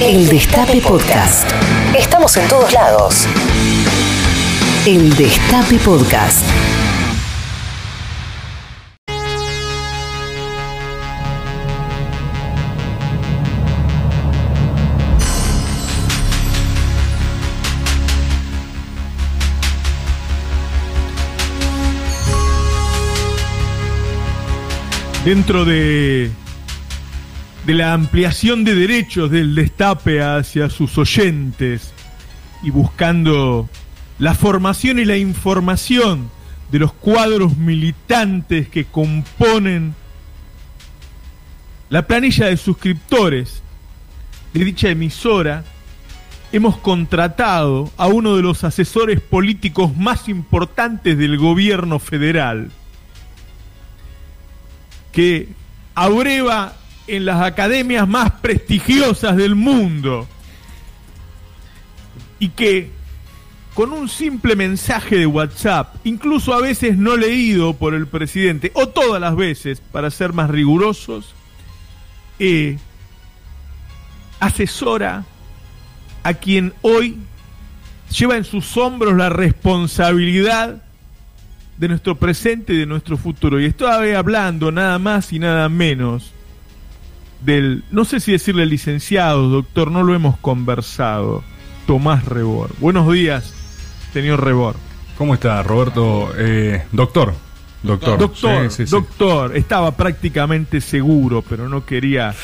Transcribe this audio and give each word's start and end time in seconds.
El 0.00 0.28
Destape 0.28 0.80
Podcast. 0.80 1.50
Estamos 1.96 2.36
en 2.36 2.48
todos 2.48 2.72
lados. 2.72 3.26
El 4.86 5.14
Destape 5.16 5.76
Podcast. 5.78 6.44
dentro 25.24 25.66
de, 25.66 26.30
de 27.68 27.74
la 27.74 27.92
ampliación 27.92 28.64
de 28.64 28.74
derechos 28.74 29.30
del 29.30 29.54
destape 29.54 30.22
hacia 30.22 30.70
sus 30.70 30.96
oyentes 30.96 31.92
y 32.62 32.70
buscando 32.70 33.68
la 34.18 34.32
formación 34.32 34.98
y 34.98 35.04
la 35.04 35.18
información 35.18 36.30
de 36.72 36.78
los 36.78 36.94
cuadros 36.94 37.58
militantes 37.58 38.70
que 38.70 38.86
componen 38.86 39.94
la 41.90 42.06
planilla 42.06 42.46
de 42.46 42.56
suscriptores 42.56 43.62
de 44.54 44.64
dicha 44.64 44.88
emisora, 44.88 45.62
hemos 46.52 46.78
contratado 46.78 47.92
a 47.98 48.06
uno 48.06 48.34
de 48.34 48.40
los 48.44 48.64
asesores 48.64 49.20
políticos 49.20 49.94
más 49.94 50.30
importantes 50.30 51.18
del 51.18 51.36
gobierno 51.36 51.98
federal, 51.98 52.70
que 55.12 55.50
abreva 55.94 56.77
en 57.08 57.24
las 57.24 57.42
academias 57.42 58.06
más 58.06 58.30
prestigiosas 58.32 59.36
del 59.36 59.54
mundo 59.54 60.28
y 62.38 62.50
que 62.50 62.90
con 63.74 63.92
un 63.92 64.08
simple 64.08 64.56
mensaje 64.56 65.16
de 65.16 65.26
WhatsApp, 65.26 65.94
incluso 66.04 66.52
a 66.52 66.60
veces 66.60 66.98
no 66.98 67.16
leído 67.16 67.74
por 67.74 67.94
el 67.94 68.08
presidente, 68.08 68.72
o 68.74 68.88
todas 68.88 69.20
las 69.20 69.36
veces, 69.36 69.80
para 69.80 70.10
ser 70.10 70.32
más 70.32 70.50
rigurosos, 70.50 71.32
eh, 72.40 72.76
asesora 74.40 75.24
a 76.24 76.34
quien 76.34 76.74
hoy 76.82 77.18
lleva 78.10 78.36
en 78.36 78.44
sus 78.44 78.76
hombros 78.76 79.16
la 79.16 79.28
responsabilidad 79.28 80.82
de 81.76 81.88
nuestro 81.88 82.16
presente 82.16 82.74
y 82.74 82.78
de 82.78 82.86
nuestro 82.86 83.16
futuro. 83.16 83.60
Y 83.60 83.66
estoy 83.66 84.10
hablando 84.10 84.72
nada 84.72 84.98
más 84.98 85.32
y 85.32 85.38
nada 85.38 85.68
menos 85.68 86.32
del, 87.40 87.84
no 87.90 88.04
sé 88.04 88.20
si 88.20 88.32
decirle 88.32 88.66
licenciado, 88.66 89.48
doctor, 89.48 89.90
no 89.90 90.02
lo 90.02 90.14
hemos 90.14 90.38
conversado, 90.38 91.42
Tomás 91.86 92.24
Rebor. 92.24 92.70
Buenos 92.78 93.10
días, 93.12 93.54
señor 94.12 94.44
Rebor. 94.44 94.76
¿Cómo 95.16 95.34
está, 95.34 95.62
Roberto? 95.62 96.30
Eh, 96.36 96.84
doctor. 96.92 97.34
Doctor. 97.82 98.18
Doctor, 98.18 98.68
doctor, 98.88 99.56
estaba 99.56 99.96
prácticamente 99.96 100.80
seguro, 100.80 101.44
pero 101.48 101.68
no 101.68 101.86
quería 101.86 102.34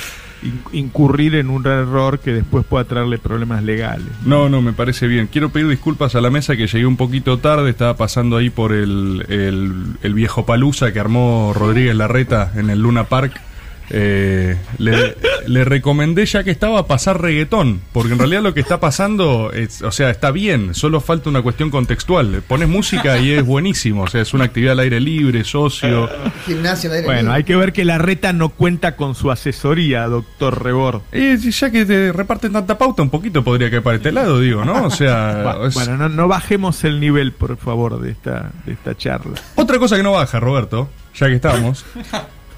incurrir 0.73 1.35
en 1.37 1.51
un 1.51 1.67
error 1.67 2.21
que 2.21 2.33
después 2.33 2.65
pueda 2.65 2.85
traerle 2.85 3.19
problemas 3.19 3.63
legales. 3.63 4.07
No, 4.25 4.49
no, 4.49 4.63
me 4.63 4.73
parece 4.73 5.07
bien. 5.07 5.27
Quiero 5.27 5.49
pedir 5.49 5.69
disculpas 5.69 6.15
a 6.15 6.21
la 6.21 6.31
mesa 6.31 6.57
que 6.57 6.67
llegué 6.67 6.87
un 6.87 6.97
poquito 6.97 7.39
tarde, 7.39 7.71
estaba 7.71 7.97
pasando 7.97 8.37
ahí 8.37 8.51
por 8.51 8.73
el, 8.73 9.25
el 10.03 10.15
viejo 10.15 10.47
Palusa 10.47 10.93
que 10.93 11.01
armó 11.01 11.53
Rodríguez 11.55 11.97
Larreta 11.97 12.53
en 12.55 12.71
el 12.71 12.81
Luna 12.81 13.05
Park 13.05 13.41
eh, 13.91 14.57
le, 14.79 15.65
recomendé 15.65 16.27
ya 16.27 16.43
que 16.43 16.51
estaba 16.51 16.87
pasar 16.87 17.21
reggaetón, 17.21 17.81
porque 17.93 18.13
en 18.13 18.19
realidad 18.19 18.43
lo 18.43 18.55
que 18.55 18.61
está 18.61 18.81
pasando, 18.81 19.53
es, 19.53 19.83
o 19.83 19.91
sea, 19.91 20.11
está 20.11 20.31
bien, 20.31 20.75
solo 20.75 21.01
falta 21.01 21.29
una 21.29 21.43
cuestión 21.43 21.71
contextual. 21.71 22.43
Pones 22.47 22.69
música 22.69 23.19
y 23.19 23.33
es 23.33 23.45
buenísimo, 23.45 24.03
o 24.03 24.07
sea, 24.07 24.23
es 24.23 24.35
una 24.35 24.45
actividad 24.45 24.73
al 24.73 24.81
aire 24.81 25.01
libre, 25.01 25.45
socio. 25.45 26.09
Gimnasio 26.47 26.91
al 26.91 26.97
aire 26.97 27.07
bueno, 27.07 27.33
hay 27.33 27.45
que 27.45 27.57
ver 27.57 27.73
que 27.73 27.85
la 27.85 27.99
reta 27.99 28.33
no 28.33 28.51
cuenta 28.51 28.97
con 28.97 29.15
su 29.15 29.31
asesoría, 29.31 30.07
doctor 30.07 30.63
Rebor. 30.63 31.03
Y 31.13 31.37
ya 31.51 31.71
que 31.71 31.85
te 31.85 32.13
reparten 32.13 32.53
tanta 32.53 32.79
pauta, 32.79 33.03
un 33.03 33.11
poquito 33.11 33.45
podría 33.45 33.71
caer 33.71 33.83
para 33.83 33.97
este 33.97 34.13
lado, 34.13 34.41
digo, 34.41 34.65
¿no? 34.65 34.85
O 34.87 34.91
sea. 34.91 35.59
bueno, 35.75 35.97
no, 35.97 36.09
no, 36.09 36.29
bajemos 36.29 36.85
el 36.85 37.01
nivel, 37.01 37.33
por 37.33 37.57
favor, 37.57 38.01
de 38.01 38.11
esta, 38.11 38.51
de 38.65 38.73
esta 38.73 38.97
charla. 38.97 39.41
Otra 39.55 39.79
cosa 39.79 39.97
que 39.97 40.03
no 40.03 40.13
baja, 40.13 40.41
Roberto, 40.41 40.89
ya 41.15 41.29
que 41.29 41.35
estamos. 41.35 41.85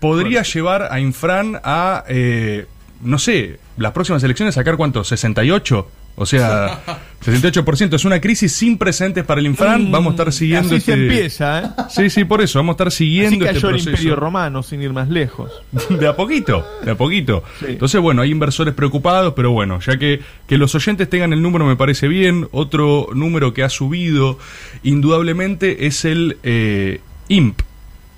podría 0.00 0.42
llevar 0.42 0.88
a 0.90 0.98
Infran 1.00 1.60
a, 1.62 2.02
eh, 2.08 2.66
no 3.02 3.18
sé, 3.18 3.60
las 3.76 3.92
próximas 3.92 4.24
elecciones 4.24 4.56
sacar 4.56 4.76
cuánto, 4.76 5.04
68 5.04 5.99
o 6.20 6.26
sea, 6.26 6.82
68% 7.24 7.94
es 7.94 8.04
una 8.04 8.20
crisis 8.20 8.52
sin 8.52 8.76
precedentes 8.76 9.24
para 9.24 9.40
el 9.40 9.46
Infran. 9.46 9.88
Mm, 9.88 9.90
vamos 9.90 10.08
a 10.08 10.10
estar 10.10 10.32
siguiendo. 10.34 10.76
Así 10.76 10.84
se 10.84 10.92
este- 10.92 11.06
empieza, 11.06 11.60
¿eh? 11.60 11.68
Sí, 11.88 12.10
sí, 12.10 12.24
por 12.24 12.42
eso. 12.42 12.58
Vamos 12.58 12.74
a 12.74 12.74
estar 12.74 12.92
siguiendo 12.92 13.46
Así 13.46 13.54
cayó 13.54 13.70
este 13.70 13.88
el 13.88 13.94
Imperio 13.94 14.16
Romano, 14.16 14.62
sin 14.62 14.82
ir 14.82 14.92
más 14.92 15.08
lejos. 15.08 15.50
de 15.88 16.06
a 16.06 16.14
poquito, 16.14 16.62
de 16.84 16.90
a 16.90 16.94
poquito. 16.94 17.42
Entonces, 17.66 17.98
bueno, 18.02 18.20
hay 18.20 18.30
inversores 18.32 18.74
preocupados, 18.74 19.32
pero 19.34 19.52
bueno, 19.52 19.80
ya 19.80 19.96
que, 19.96 20.20
que 20.46 20.58
los 20.58 20.74
oyentes 20.74 21.08
tengan 21.08 21.32
el 21.32 21.40
número 21.40 21.64
me 21.64 21.76
parece 21.76 22.06
bien. 22.06 22.48
Otro 22.52 23.08
número 23.14 23.54
que 23.54 23.62
ha 23.62 23.70
subido, 23.70 24.38
indudablemente, 24.82 25.86
es 25.86 26.04
el 26.04 26.36
eh, 26.42 27.00
IMP. 27.28 27.62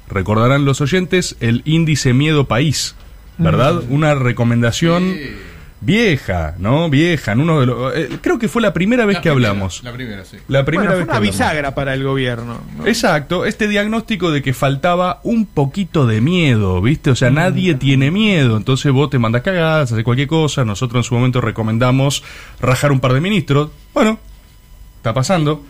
Recordarán 0.09 0.65
los 0.65 0.81
oyentes 0.81 1.37
el 1.39 1.63
índice 1.67 2.15
Miedo 2.15 2.47
País, 2.47 2.97
¿verdad? 3.39 3.75
Mm. 3.75 3.93
Una 3.95 4.17
recomendación 4.17 5.15
vieja, 5.85 6.55
¿no? 6.59 6.89
Vieja, 6.89 7.33
en 7.33 7.41
uno 7.41 7.61
de 7.61 7.67
los, 7.67 7.97
eh, 7.97 8.09
creo 8.21 8.39
que 8.39 8.49
fue 8.49 8.63
la 8.63 8.73
primera 8.73 9.05
vez 9.05 9.19
que 9.19 9.29
hablamos. 9.29 9.83
La 9.83 9.93
primera, 9.93 10.25
sí. 10.25 10.39
La 10.49 10.65
primera 10.65 10.95
vez 10.95 11.05
una 11.09 11.19
bisagra 11.19 11.75
para 11.75 11.95
el 11.95 12.05
gobierno. 12.05 12.61
Exacto, 12.87 13.45
este 13.45 13.69
diagnóstico 13.69 14.31
de 14.31 14.43
que 14.43 14.55
faltaba 14.55 15.21
un 15.25 15.47
poquito 15.47 16.07
de 16.07 16.21
miedo, 16.21 16.81
¿viste? 16.81 17.11
O 17.11 17.17
sea, 17.17 17.31
mm. 17.31 17.35
nadie 17.35 17.75
tiene 17.75 18.11
miedo, 18.11 18.57
entonces 18.57 18.93
vos 18.93 19.11
te 19.11 19.19
mandas 19.19 19.43
cagadas, 19.43 19.93
haces 19.93 20.05
cualquier 20.05 20.29
cosa, 20.29 20.65
nosotros 20.65 21.05
en 21.05 21.09
su 21.09 21.15
momento 21.15 21.41
recomendamos 21.41 22.23
rajar 22.61 22.93
un 22.93 23.01
par 23.01 23.13
de 23.13 23.21
ministros. 23.21 23.71
Bueno, 23.93 24.19
está 24.99 25.13
pasando. 25.13 25.65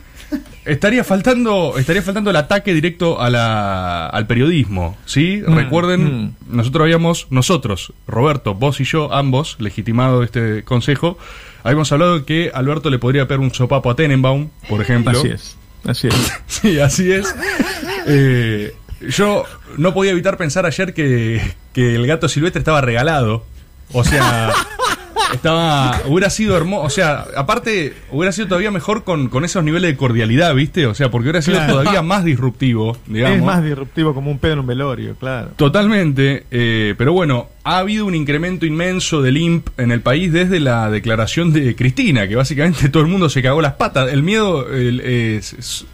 Estaría 0.64 1.02
faltando, 1.02 1.74
estaría 1.76 2.02
faltando 2.02 2.30
el 2.30 2.36
ataque 2.36 2.72
directo 2.72 3.20
a 3.20 3.30
la, 3.30 4.06
al 4.06 4.26
periodismo, 4.28 4.96
¿sí? 5.06 5.42
Mm, 5.44 5.54
Recuerden, 5.56 6.04
mm. 6.04 6.34
nosotros 6.56 6.84
habíamos, 6.84 7.26
nosotros, 7.30 7.92
Roberto, 8.06 8.54
vos 8.54 8.80
y 8.80 8.84
yo, 8.84 9.12
ambos, 9.12 9.56
legitimado 9.58 10.22
este 10.22 10.62
consejo, 10.62 11.18
habíamos 11.64 11.90
hablado 11.90 12.24
que 12.24 12.52
Alberto 12.54 12.90
le 12.90 13.00
podría 13.00 13.26
pegar 13.26 13.40
un 13.40 13.52
sopapo 13.52 13.90
a 13.90 13.96
Tenenbaum, 13.96 14.50
por 14.68 14.80
ejemplo. 14.80 15.18
Así 15.18 15.28
es, 15.28 15.56
así 15.84 16.08
es. 16.08 16.32
sí, 16.46 16.78
así 16.78 17.10
es. 17.10 17.34
Eh, 18.06 18.74
yo 19.08 19.44
no 19.76 19.92
podía 19.94 20.12
evitar 20.12 20.36
pensar 20.36 20.64
ayer 20.64 20.94
que, 20.94 21.42
que 21.72 21.96
el 21.96 22.06
gato 22.06 22.28
silvestre 22.28 22.60
estaba 22.60 22.80
regalado. 22.80 23.44
O 23.92 24.04
sea, 24.04 24.52
Estaba, 25.32 26.00
hubiera 26.06 26.30
sido 26.30 26.56
hermoso, 26.56 26.84
o 26.84 26.90
sea, 26.90 27.24
aparte, 27.36 27.94
hubiera 28.10 28.32
sido 28.32 28.48
todavía 28.48 28.70
mejor 28.70 29.04
con, 29.04 29.28
con 29.28 29.44
esos 29.44 29.64
niveles 29.64 29.90
de 29.90 29.96
cordialidad, 29.96 30.54
¿viste? 30.54 30.86
O 30.86 30.94
sea, 30.94 31.10
porque 31.10 31.24
hubiera 31.28 31.42
sido 31.42 31.56
Claro. 31.58 31.78
todavía 31.78 32.02
más 32.02 32.24
disruptivo, 32.24 32.96
digamos. 33.06 33.38
Es 33.38 33.44
más 33.44 33.64
disruptivo 33.64 34.14
como 34.14 34.30
un 34.30 34.38
pedo 34.38 34.54
en 34.54 34.58
un 34.60 34.66
velorio, 34.66 35.14
claro. 35.16 35.50
Totalmente, 35.56 36.44
eh, 36.50 36.94
pero 36.98 37.12
bueno, 37.12 37.48
ha 37.64 37.78
habido 37.78 38.06
un 38.06 38.14
incremento 38.14 38.66
inmenso 38.66 39.22
del 39.22 39.36
IMP 39.36 39.68
en 39.78 39.90
el 39.92 40.00
país 40.00 40.32
desde 40.32 40.60
la 40.60 40.90
declaración 40.90 41.52
de 41.52 41.74
Cristina, 41.76 42.26
que 42.28 42.36
básicamente 42.36 42.88
todo 42.88 43.02
el 43.02 43.08
mundo 43.08 43.28
se 43.28 43.42
cagó 43.42 43.60
las 43.62 43.74
patas, 43.74 44.12
el 44.12 44.22
miedo 44.22 44.68
el, 44.72 45.00
eh, 45.04 45.40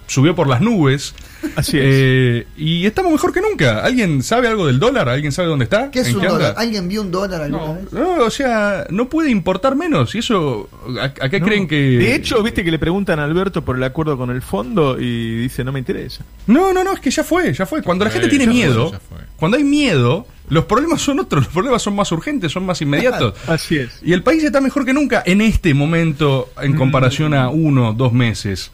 subió 0.07 0.35
por 0.35 0.49
las 0.49 0.61
nubes. 0.61 1.15
Así 1.55 1.77
es. 1.77 1.85
Eh, 1.87 2.47
y 2.57 2.87
estamos 2.87 3.13
mejor 3.13 3.33
que 3.33 3.41
nunca. 3.41 3.85
¿Alguien 3.85 4.23
sabe 4.23 4.49
algo 4.49 4.67
del 4.67 4.81
dólar? 4.81 5.09
¿Alguien 5.09 5.31
sabe 5.31 5.47
dónde 5.49 5.65
está? 5.65 5.91
¿Qué 5.91 6.01
es 6.01 6.09
¿En 6.09 6.17
un 6.17 6.23
dólar? 6.27 6.55
¿Alguien 6.57 6.89
vio 6.89 7.03
un 7.03 7.11
dólar 7.13 7.43
alguna 7.43 7.75
vez? 7.75 7.93
No, 7.93 8.25
o 8.25 8.31
sea, 8.31 8.87
no 8.91 9.09
puede 9.09 9.28
importar 9.31 9.77
menos. 9.77 10.15
¿Y 10.15 10.19
eso 10.19 10.69
a, 11.01 11.05
a 11.25 11.29
qué 11.29 11.41
No. 11.41 11.47
creen 11.47 11.67
que.? 11.69 11.77
De 11.77 12.15
hecho, 12.15 12.43
viste 12.43 12.65
que 12.65 12.71
le 12.71 12.79
preguntan 12.79 13.19
a 13.21 13.25
Alberto 13.25 13.65
por 13.65 13.77
el 13.77 13.85
acuerdo 13.85 14.17
con 14.17 14.31
el 14.31 14.43
fondo 14.43 14.99
y 15.01 15.37
dice, 15.43 15.65
no 15.65 15.73
me 15.73 15.79
interesa. 15.79 16.25
No, 16.47 16.73
no, 16.73 16.83
no, 16.85 16.93
es 16.95 17.01
que 17.01 17.11
ya 17.11 17.25
fue, 17.25 17.53
ya 17.53 17.67
fue. 17.67 17.83
Cuando 17.83 18.05
la 18.05 18.11
gente 18.11 18.29
tiene 18.29 18.45
ya 18.47 18.51
fue, 18.51 18.55
miedo, 18.61 18.93
ya 18.93 18.99
fue. 19.01 19.19
cuando 19.37 19.57
hay 19.57 19.65
miedo, 19.65 20.27
los 20.49 20.65
problemas 20.65 21.01
son 21.03 21.21
otros. 21.21 21.45
Los 21.45 21.53
problemas 21.53 21.83
son 21.83 21.95
más 21.95 22.11
urgentes, 22.13 22.51
son 22.53 22.65
más 22.67 22.81
inmediatos. 22.83 23.35
Así 23.49 23.77
es. 23.79 24.01
Y 24.03 24.13
el 24.13 24.23
país 24.23 24.43
está 24.45 24.61
mejor 24.61 24.85
que 24.85 24.93
nunca 24.93 25.23
en 25.27 25.41
este 25.41 25.75
momento 25.75 26.51
en 26.61 26.75
comparación 26.75 27.35
a 27.35 27.49
uno, 27.51 27.93
dos 27.93 28.13
meses. 28.13 28.71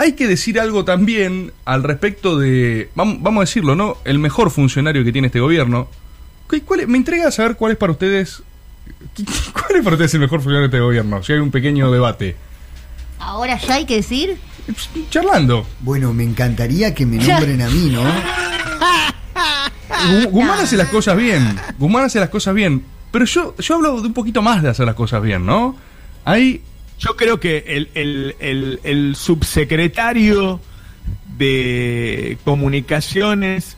Hay 0.00 0.12
que 0.12 0.28
decir 0.28 0.60
algo 0.60 0.84
también 0.84 1.52
al 1.64 1.82
respecto 1.82 2.38
de, 2.38 2.88
vamos, 2.94 3.18
vamos 3.20 3.40
a 3.40 3.44
decirlo, 3.46 3.74
¿no? 3.74 3.96
El 4.04 4.20
mejor 4.20 4.50
funcionario 4.50 5.02
que 5.04 5.10
tiene 5.10 5.26
este 5.26 5.40
gobierno. 5.40 5.88
¿Qué- 6.48 6.62
cuál 6.62 6.80
es- 6.80 6.88
me 6.88 6.98
intriga 6.98 7.30
saber 7.32 7.56
cuál 7.56 7.72
es 7.72 7.78
para 7.78 7.90
ustedes, 7.92 8.42
cuál 9.52 9.76
es 9.76 9.82
para 9.84 9.94
ustedes 9.96 10.14
el 10.14 10.20
mejor 10.20 10.38
funcionario 10.40 10.68
de 10.68 10.76
este 10.76 10.80
gobierno. 10.80 11.22
Si 11.22 11.32
hay 11.32 11.38
un 11.38 11.50
pequeño 11.50 11.90
debate. 11.90 12.36
Ahora 13.18 13.58
ya 13.58 13.74
hay 13.74 13.84
que 13.86 13.96
decir. 13.96 14.36
Charlando. 15.10 15.66
Bueno, 15.80 16.12
me 16.12 16.24
encantaría 16.24 16.94
que 16.94 17.06
me 17.06 17.16
nombren 17.16 17.62
a 17.62 17.68
mí, 17.70 17.90
¿no? 17.90 18.02
Gu- 20.22 20.26
Guzmán 20.30 20.60
hace 20.60 20.76
las 20.76 20.88
cosas 20.88 21.16
bien. 21.16 21.56
Guzmán 21.78 22.04
hace 22.04 22.20
las 22.20 22.28
cosas 22.28 22.54
bien. 22.54 22.84
Pero 23.10 23.24
yo, 23.24 23.54
yo 23.58 23.74
hablo 23.74 24.00
de 24.00 24.06
un 24.08 24.12
poquito 24.14 24.42
más 24.42 24.62
de 24.62 24.68
hacer 24.68 24.84
las 24.86 24.94
cosas 24.94 25.22
bien, 25.22 25.46
¿no? 25.46 25.76
Hay 26.24 26.62
Yo 26.98 27.16
creo 27.16 27.40
que 27.40 27.64
el, 27.66 27.88
el- 27.94 28.34
el- 28.40 28.80
el 28.84 29.16
subsecretario 29.16 30.60
de 31.38 32.36
Comunicaciones 32.44 33.76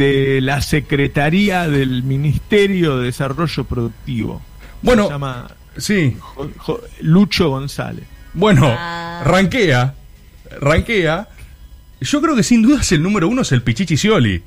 de 0.00 0.40
la 0.40 0.62
Secretaría 0.62 1.68
del 1.68 2.02
Ministerio 2.02 2.96
de 2.98 3.04
Desarrollo 3.06 3.64
Productivo. 3.64 4.40
Bueno. 4.80 5.04
Se 5.06 5.10
llama 5.12 5.50
Sí, 5.76 6.16
Jo- 6.18 6.50
Jo- 6.56 6.80
Lucho 7.02 7.50
González. 7.50 8.04
bueno, 8.34 8.66
Ah. 8.66 9.22
ranquea, 9.24 9.94
ranquea. 10.60 11.28
Yo 12.00 12.20
creo 12.22 12.34
que 12.34 12.42
sin 12.42 12.62
dudas 12.62 12.90
el 12.92 13.02
número 13.02 13.28
uno 13.28 13.42
es 13.42 13.52
el 13.52 13.62
Pichichi 13.62 13.96
Scioli. 13.96 14.42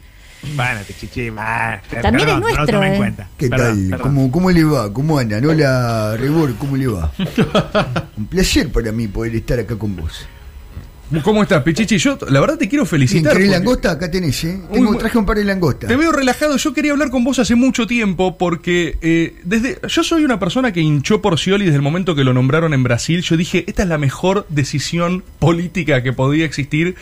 Bueno, 0.55 0.81
te 0.85 0.93
chichi, 0.93 1.29
va, 1.29 1.79
También 2.01 2.27
es 2.27 2.33
no 2.35 2.39
lo 2.41 2.47
nuestro, 2.49 2.83
en 2.83 2.93
eh. 2.93 2.97
cuenta. 2.97 3.27
¿Qué 3.37 3.47
Perdón, 3.49 3.67
tal? 3.67 3.89
perdón. 3.91 4.01
¿Cómo, 4.15 4.31
¿Cómo 4.31 4.51
le 4.51 4.63
va? 4.65 4.91
¿Cómo 4.91 5.17
andan? 5.17 5.45
Hola, 5.45 6.17
Rebor, 6.17 6.55
¿cómo 6.55 6.75
le 6.75 6.87
va? 6.87 7.11
Un 8.17 8.25
placer 8.27 8.69
para 8.71 8.91
mí 8.91 9.07
poder 9.07 9.33
estar 9.35 9.57
acá 9.59 9.77
con 9.77 9.95
vos. 9.95 10.27
¿Cómo 11.23 11.43
estás, 11.43 11.61
Pichichi? 11.61 11.97
Yo, 11.99 12.17
la 12.29 12.39
verdad, 12.39 12.57
te 12.57 12.67
quiero 12.67 12.85
felicitar. 12.87 13.33
¿Querés 13.33 13.47
porque 13.49 13.59
langosta? 13.59 13.91
Acá 13.91 14.09
tenés, 14.09 14.43
¿eh? 14.45 14.59
Tengo, 14.71 14.91
Uy, 14.91 14.97
traje 14.97 15.17
un 15.19 15.25
par 15.27 15.37
de 15.37 15.43
langostas. 15.43 15.87
Te 15.87 15.95
veo 15.95 16.11
relajado. 16.11 16.57
Yo 16.57 16.73
quería 16.73 16.91
hablar 16.91 17.11
con 17.11 17.23
vos 17.23 17.37
hace 17.37 17.53
mucho 17.53 17.85
tiempo 17.85 18.37
porque 18.37 18.97
eh, 19.01 19.35
desde 19.43 19.79
yo 19.87 20.03
soy 20.03 20.23
una 20.25 20.39
persona 20.39 20.71
que 20.73 20.81
hinchó 20.81 21.21
por 21.21 21.37
Scioli 21.37 21.65
desde 21.65 21.75
el 21.75 21.81
momento 21.83 22.15
que 22.15 22.23
lo 22.23 22.33
nombraron 22.33 22.73
en 22.73 22.81
Brasil. 22.81 23.21
Yo 23.21 23.37
dije, 23.37 23.63
esta 23.67 23.83
es 23.83 23.89
la 23.89 23.99
mejor 23.99 24.47
decisión 24.49 25.23
política 25.37 26.01
que 26.01 26.13
podía 26.13 26.45
existir. 26.45 26.95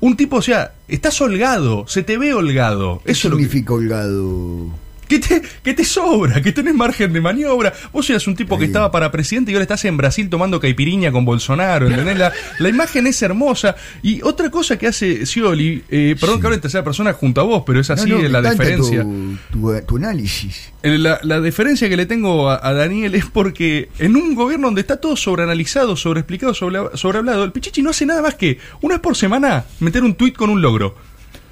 Un 0.00 0.16
tipo, 0.16 0.36
o 0.36 0.42
sea, 0.42 0.72
estás 0.88 1.18
holgado, 1.22 1.86
se 1.88 2.02
te 2.02 2.18
ve 2.18 2.34
holgado. 2.34 3.00
¿Qué 3.06 3.12
Eso 3.12 3.28
es 3.28 3.30
lo 3.32 3.36
que- 3.38 3.44
significa 3.44 3.72
holgado? 3.72 4.83
¿Qué 5.08 5.18
te, 5.18 5.42
qué 5.62 5.74
te 5.74 5.84
sobra? 5.84 6.40
Que 6.42 6.52
tenés 6.52 6.74
margen 6.74 7.12
de 7.12 7.20
maniobra. 7.20 7.72
Vos 7.92 8.08
eras 8.10 8.26
un 8.26 8.34
tipo 8.34 8.58
que 8.58 8.64
estaba 8.64 8.90
para 8.90 9.10
presidente 9.10 9.50
y 9.50 9.54
ahora 9.54 9.62
estás 9.64 9.84
en 9.84 9.96
Brasil 9.96 10.28
tomando 10.30 10.58
caipiriña 10.60 11.12
con 11.12 11.24
Bolsonaro, 11.24 11.88
¿entendés? 11.88 12.18
La, 12.18 12.32
la 12.58 12.68
imagen 12.68 13.06
es 13.06 13.20
hermosa. 13.22 13.76
Y 14.02 14.22
otra 14.22 14.50
cosa 14.50 14.78
que 14.78 14.86
hace 14.86 15.26
Scioli, 15.26 15.84
eh, 15.90 16.16
perdón 16.18 16.36
Sí. 16.36 16.40
que 16.40 16.46
hable 16.46 16.54
en 16.56 16.60
tercera 16.62 16.84
persona 16.84 17.12
junto 17.12 17.40
a 17.40 17.44
vos, 17.44 17.62
pero 17.66 17.80
es 17.80 17.90
así 17.90 18.08
No, 18.08 18.16
no, 18.16 18.22
me 18.22 18.28
la 18.28 18.42
diferencia. 18.42 19.02
Tu, 19.02 19.36
tu- 19.52 19.80
tu 19.86 19.96
análisis. 19.96 20.72
Eh, 20.82 20.98
La, 20.98 21.18
la 21.22 21.40
diferencia 21.40 21.88
que 21.88 21.96
le 21.96 22.06
tengo 22.06 22.50
a, 22.50 22.66
a 22.66 22.72
Daniel 22.72 23.14
es 23.14 23.26
porque 23.26 23.88
en 23.98 24.16
un 24.16 24.34
gobierno 24.34 24.68
donde 24.68 24.80
está 24.80 24.96
todo 24.96 25.16
sobreanalizado, 25.16 25.96
sobreexplicado, 25.96 26.54
sobre, 26.54 26.80
sobrehablado, 26.94 27.44
el 27.44 27.52
Pichichi 27.52 27.82
no 27.82 27.90
hace 27.90 28.06
nada 28.06 28.22
más 28.22 28.34
que 28.34 28.58
una 28.80 28.94
vez 28.94 29.00
por 29.02 29.16
semana 29.16 29.64
meter 29.80 30.02
un 30.02 30.14
tuit 30.14 30.34
con 30.36 30.50
un 30.50 30.60
logro. 30.62 30.94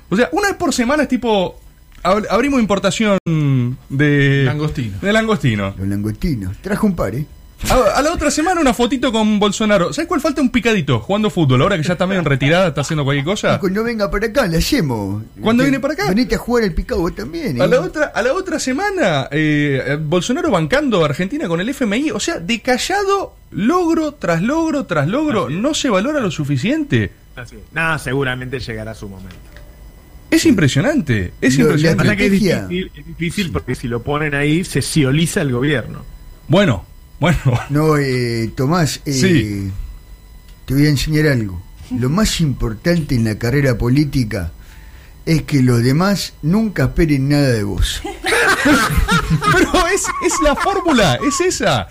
O 0.08 0.16
sea, 0.16 0.28
una 0.32 0.48
vez 0.48 0.56
por 0.56 0.74
semana 0.74 1.04
es 1.04 1.08
tipo, 1.08 1.58
abrimos 2.02 2.60
importación 2.60 3.18
de... 3.88 4.42
Langostino. 4.44 4.98
De 5.00 5.12
langostino. 5.12 5.74
Los 5.78 5.88
langostinos. 5.88 6.56
Traje 6.60 6.86
un 6.86 6.96
par, 6.96 7.14
¿eh? 7.14 7.26
A, 7.70 7.98
a 7.98 8.02
la 8.02 8.12
otra 8.12 8.28
semana 8.32 8.60
una 8.60 8.74
fotito 8.74 9.12
con 9.12 9.38
Bolsonaro. 9.38 9.92
¿Sabes 9.92 10.08
cuál 10.08 10.20
falta? 10.20 10.40
Un 10.42 10.50
picadito, 10.50 10.98
jugando 10.98 11.30
fútbol. 11.30 11.62
Ahora 11.62 11.76
que 11.76 11.84
ya 11.84 11.92
está 11.92 12.08
medio 12.08 12.18
en 12.18 12.24
retirada, 12.24 12.66
está 12.66 12.80
haciendo 12.80 13.04
cualquier 13.04 13.24
cosa. 13.24 13.54
Y 13.54 13.58
cuando 13.60 13.84
venga 13.84 14.10
para 14.10 14.26
acá, 14.26 14.48
le 14.48 14.56
hacemos. 14.56 15.22
¿Cuándo 15.40 15.62
Te- 15.62 15.70
viene 15.70 15.78
para 15.80 15.94
acá? 15.94 16.08
Venite 16.08 16.34
a 16.34 16.38
jugar 16.38 16.64
el 16.64 16.74
picado 16.74 17.02
vos 17.02 17.14
también, 17.14 17.58
¿eh? 17.58 17.62
A 17.62 17.68
la 17.68 17.80
otra, 17.80 18.06
a 18.06 18.20
la 18.20 18.32
otra 18.34 18.58
semana, 18.58 19.28
eh, 19.30 19.80
eh, 19.86 19.96
Bolsonaro 20.00 20.50
bancando 20.50 21.02
a 21.02 21.04
Argentina 21.04 21.46
con 21.46 21.60
el 21.60 21.68
FMI. 21.68 22.10
O 22.10 22.18
sea, 22.18 22.40
de 22.40 22.60
callado, 22.60 23.36
logro 23.52 24.14
tras 24.14 24.42
logro 24.42 24.84
tras 24.86 25.06
logro, 25.06 25.48
no 25.48 25.72
se 25.72 25.88
valora 25.88 26.18
lo 26.18 26.32
suficiente. 26.32 27.12
Así 27.36 27.54
es. 27.54 27.62
No, 27.72 27.96
seguramente 28.00 28.58
llegará 28.58 28.92
su 28.92 29.08
momento. 29.08 29.36
Es 30.32 30.46
impresionante, 30.46 31.32
es 31.40 31.56
Lo- 31.58 31.64
impresionante. 31.66 32.16
Que 32.16 32.26
es 32.26 32.32
difícil, 32.32 32.90
es 32.96 33.06
difícil 33.06 33.52
porque 33.52 33.74
si 33.74 33.86
lo 33.86 34.02
ponen 34.02 34.34
ahí 34.34 34.64
se 34.64 34.80
cioliza 34.82 35.42
el 35.42 35.52
gobierno. 35.52 36.04
Bueno, 36.48 36.84
bueno. 37.20 37.38
No, 37.70 37.96
eh, 37.98 38.50
Tomás, 38.56 39.00
eh, 39.04 39.12
Sí. 39.12 39.70
te 40.64 40.74
voy 40.74 40.86
a 40.86 40.88
enseñar 40.88 41.26
algo. 41.28 41.62
Lo 41.98 42.08
más 42.08 42.40
importante 42.40 43.14
en 43.14 43.24
la 43.24 43.38
carrera 43.38 43.76
política 43.76 44.52
es 45.26 45.42
que 45.42 45.62
los 45.62 45.82
demás 45.82 46.32
nunca 46.42 46.84
esperen 46.84 47.28
nada 47.28 47.50
de 47.50 47.62
vos. 47.64 48.00
Pero 49.52 49.86
es, 49.94 50.02
es 50.26 50.32
la 50.42 50.54
fórmula, 50.56 51.18
es 51.28 51.40
esa. 51.40 51.88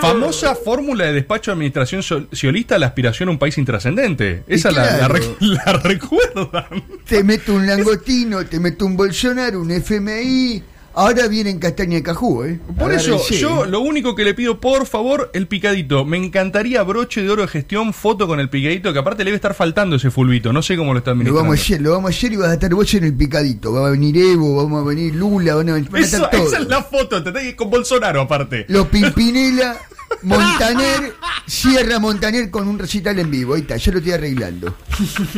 Famosa 0.00 0.54
fórmula 0.56 1.04
de 1.06 1.12
despacho 1.12 1.50
de 1.50 1.54
administración 1.54 2.02
ciolista, 2.32 2.78
la 2.78 2.86
aspiración 2.86 3.28
a 3.28 3.32
un 3.32 3.38
país 3.38 3.56
intrascendente. 3.58 4.42
Esa 4.48 4.72
la, 4.72 4.84
la, 4.84 4.96
claro. 4.98 5.14
rec- 5.14 5.36
la 5.40 5.72
recuerdan. 5.74 6.84
Te 7.06 7.22
meto 7.22 7.54
un 7.54 7.66
langostino, 7.66 8.44
te 8.46 8.58
meto 8.58 8.84
un 8.84 8.96
Bolsonaro, 8.96 9.60
un 9.60 9.70
FMI. 9.70 10.62
Ahora 10.94 11.26
vienen 11.26 11.58
castaña 11.58 11.94
de 11.94 12.02
cajú, 12.02 12.44
¿eh? 12.44 12.60
Por 12.78 12.92
eso, 12.92 13.18
yo 13.30 13.64
lo 13.64 13.80
único 13.80 14.14
que 14.14 14.24
le 14.24 14.34
pido, 14.34 14.60
por 14.60 14.86
favor, 14.86 15.30
el 15.32 15.48
picadito. 15.48 16.04
Me 16.04 16.18
encantaría 16.18 16.82
broche 16.82 17.22
de 17.22 17.30
oro 17.30 17.42
de 17.42 17.48
gestión, 17.48 17.94
foto 17.94 18.26
con 18.26 18.40
el 18.40 18.50
picadito, 18.50 18.92
que 18.92 18.98
aparte 18.98 19.24
le 19.24 19.30
debe 19.30 19.36
estar 19.36 19.54
faltando 19.54 19.96
ese 19.96 20.10
fulbito. 20.10 20.52
No 20.52 20.60
sé 20.62 20.76
cómo 20.76 20.92
lo 20.92 20.98
está 20.98 21.10
Lo 21.10 21.14
administrando. 21.14 21.42
vamos 21.42 21.58
a 21.58 21.62
hacer, 21.62 21.80
lo 21.80 21.90
vamos 21.92 22.10
a 22.10 22.14
hacer 22.16 22.32
y 22.32 22.36
vas 22.36 22.48
a 22.50 22.54
estar 22.54 22.74
vos 22.74 22.92
en 22.94 23.04
el 23.04 23.14
picadito. 23.14 23.72
Va 23.72 23.88
a 23.88 23.90
venir 23.90 24.16
Evo, 24.18 24.56
vamos 24.56 24.84
a 24.84 24.88
venir 24.88 25.14
Lula, 25.14 25.54
van 25.54 25.68
a, 25.70 25.72
van 25.72 25.82
a 25.94 25.98
Eso- 26.00 26.16
estar 26.16 26.30
todos. 26.30 26.52
esa 26.52 26.58
es 26.62 26.68
la 26.68 26.82
foto, 26.82 27.16
¿entendés? 27.16 27.54
Con 27.54 27.70
Bolsonaro 27.70 28.20
aparte. 28.20 28.66
Los 28.68 28.86
Pimpinela, 28.88 29.76
Montaner, 30.22 31.14
Sierra 31.46 31.98
Montaner 31.98 32.50
con 32.50 32.68
un 32.68 32.78
recital 32.78 33.18
en 33.18 33.30
vivo. 33.30 33.54
Ahí 33.54 33.62
está, 33.62 33.76
ya 33.76 33.92
lo 33.92 33.98
estoy 33.98 34.12
arreglando. 34.12 34.76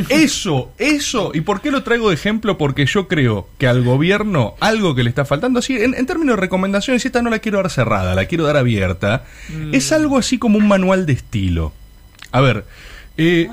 Eso, 0.08 0.72
eso. 0.78 1.30
¿Y 1.34 1.40
por 1.42 1.60
qué 1.60 1.70
lo 1.70 1.82
traigo 1.82 2.08
de 2.08 2.14
ejemplo? 2.14 2.58
Porque 2.58 2.86
yo 2.86 3.08
creo 3.08 3.48
que 3.58 3.66
al 3.66 3.82
gobierno 3.82 4.54
algo 4.60 4.94
que 4.94 5.02
le 5.02 5.08
está 5.08 5.24
faltando, 5.24 5.60
así, 5.60 5.76
en, 5.76 5.94
en 5.94 6.06
términos 6.06 6.36
de 6.36 6.40
recomendaciones, 6.40 7.04
y 7.04 7.08
esta 7.08 7.22
no 7.22 7.30
la 7.30 7.38
quiero 7.38 7.58
dar 7.58 7.70
cerrada, 7.70 8.14
la 8.14 8.26
quiero 8.26 8.44
dar 8.44 8.56
abierta, 8.56 9.24
es 9.72 9.92
algo 9.92 10.18
así 10.18 10.38
como 10.38 10.58
un 10.58 10.68
manual 10.68 11.06
de 11.06 11.14
estilo. 11.14 11.72
A 12.32 12.40
ver, 12.40 12.64
eh, 13.16 13.48